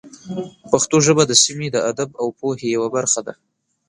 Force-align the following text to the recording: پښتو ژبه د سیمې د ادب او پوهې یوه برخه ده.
پښتو 0.71 0.97
ژبه 1.05 1.23
د 1.27 1.33
سیمې 1.43 1.67
د 1.71 1.77
ادب 1.91 2.09
او 2.21 2.27
پوهې 2.39 2.67
یوه 2.75 2.89
برخه 2.95 3.21
ده. 3.27 3.33